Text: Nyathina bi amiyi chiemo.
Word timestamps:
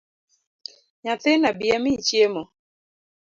Nyathina 1.03 1.49
bi 1.57 1.65
amiyi 1.75 2.03
chiemo. 2.07 2.43